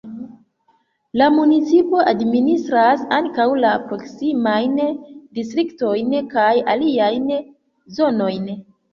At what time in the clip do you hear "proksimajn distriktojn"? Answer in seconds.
3.91-6.15